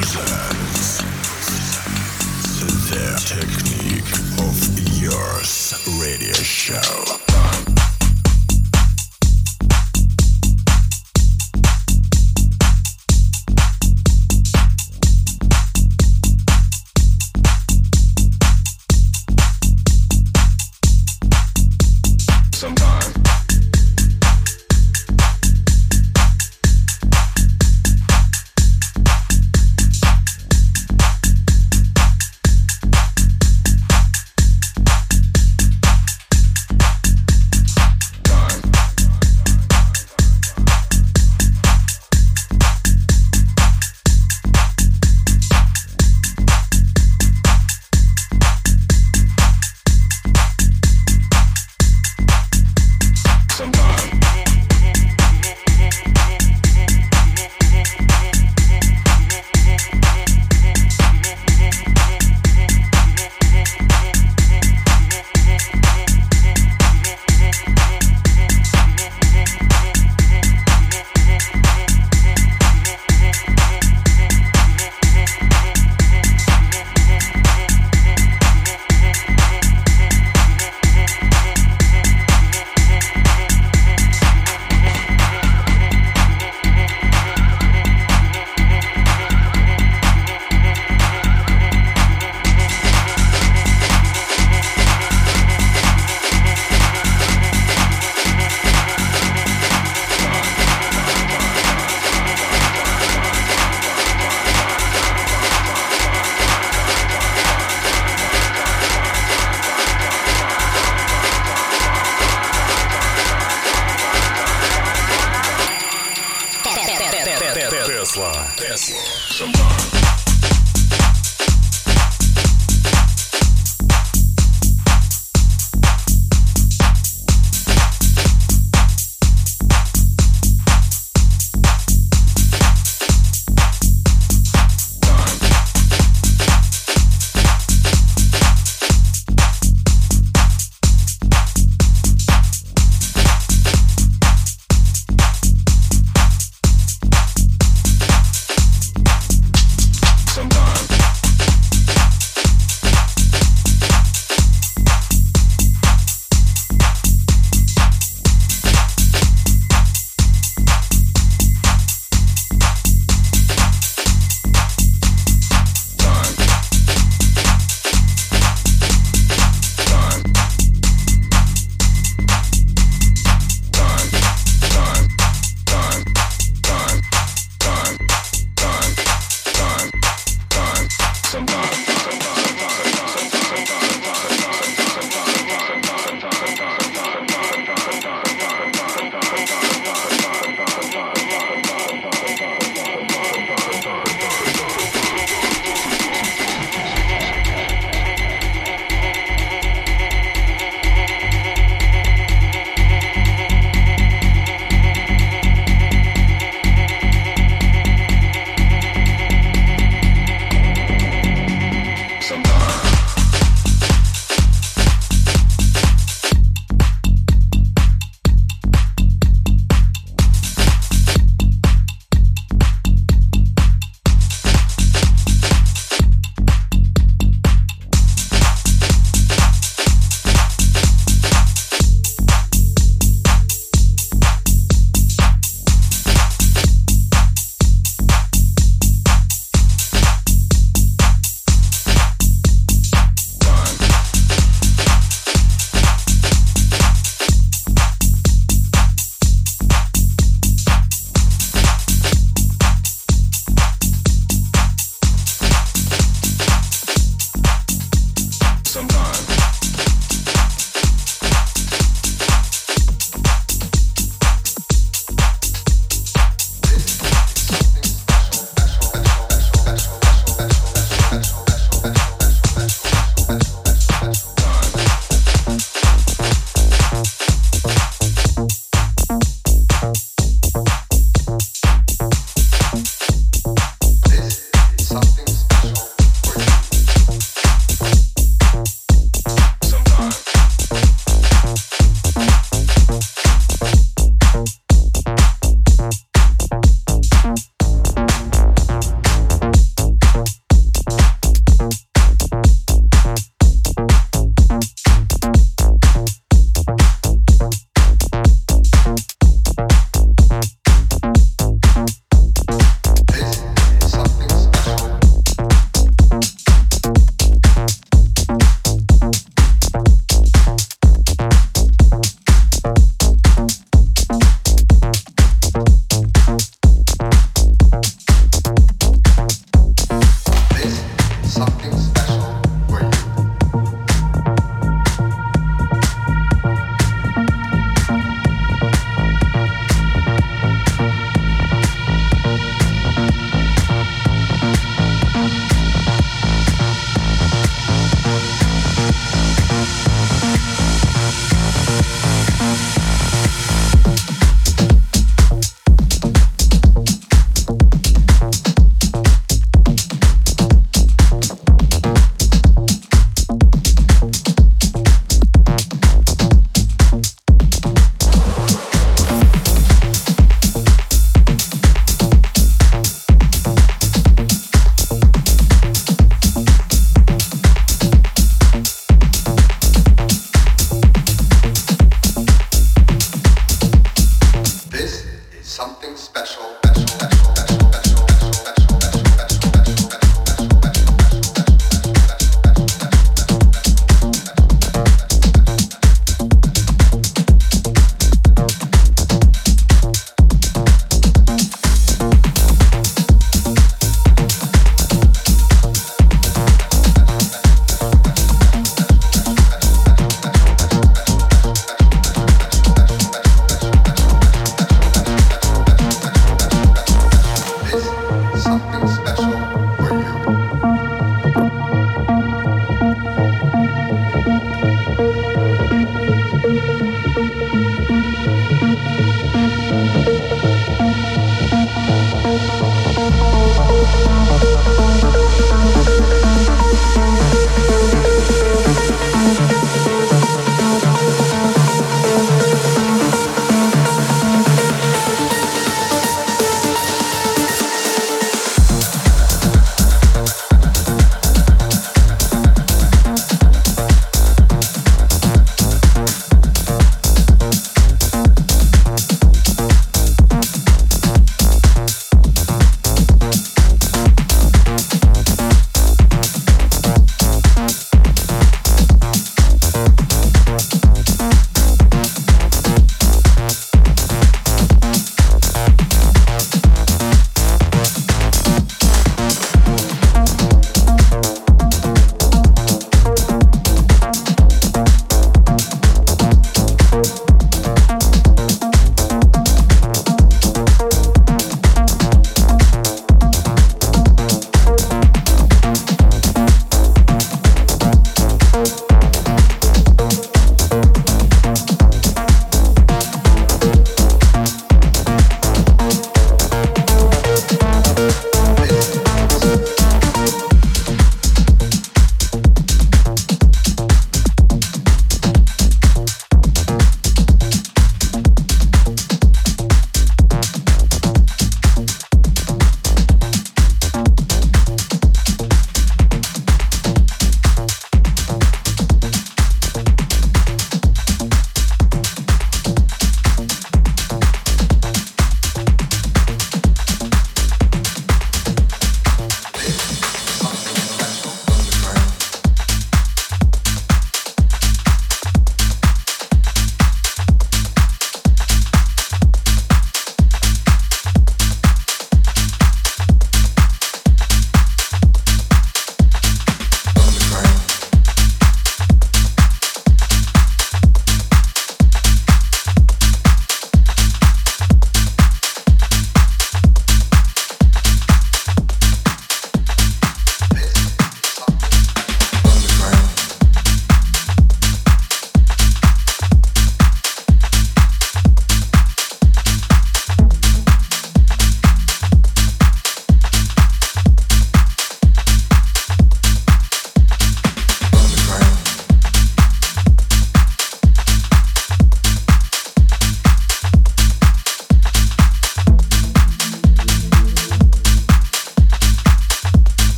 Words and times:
presents 0.00 0.98
the 2.60 3.02
Technic 3.26 4.04
Of 4.38 4.56
Youth 5.00 6.00
radio 6.00 6.32
show. 6.34 7.17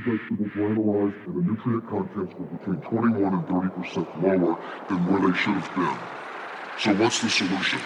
food 0.00 0.18
vegetables 0.18 0.54
were 0.56 0.70
analyzed 0.70 1.16
and 1.26 1.36
the 1.36 1.42
nutrient 1.50 1.88
contents 1.88 2.34
were 2.38 2.46
between 2.46 2.80
21 2.80 3.34
and 3.34 3.48
30 3.48 3.68
percent 3.76 4.08
lower 4.22 4.58
than 4.88 4.98
where 5.06 5.20
they 5.30 5.36
should 5.38 5.54
have 5.54 5.74
been. 5.74 5.98
So 6.78 6.94
what's 6.94 7.20
the 7.20 7.30
solution? 7.30 7.80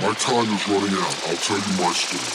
My 0.00 0.12
time 0.14 0.48
is 0.54 0.68
running 0.68 0.96
out. 0.96 1.16
I'll 1.26 1.40
tell 1.40 1.56
you 1.56 1.72
my 1.80 1.92
story. 1.92 2.28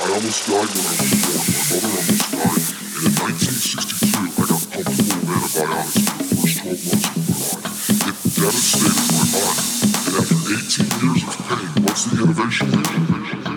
I 0.00 0.14
almost 0.14 0.48
died 0.48 0.70
when 0.70 0.86
I 0.86 0.96
was 0.96 1.12
born. 1.20 1.44
My 1.50 1.64
mother 1.70 1.92
almost 2.00 2.26
died. 2.32 2.64
And 2.90 3.04
in 3.04 3.12
1962, 3.20 4.16
I 4.20 4.44
got 4.48 4.64
pumped 4.70 4.96
full 4.96 5.20
of 5.20 5.28
antibiotics 5.30 6.08
for 6.08 6.24
the 6.24 6.36
first 6.40 6.56
12 6.60 6.88
months 6.88 7.08
of 7.08 7.24
my 7.28 7.36
life. 7.40 7.68
It 8.00 8.16
devastated 8.36 9.08
my 9.12 9.24
body. 9.32 9.64
And 10.08 10.16
after 10.20 10.38
18 10.40 10.88
years 11.04 11.22
of 11.24 11.36
pain, 11.48 11.68
what's 11.84 12.04
the 12.04 12.16
innovation? 12.20 12.68
innovation? 12.68 13.49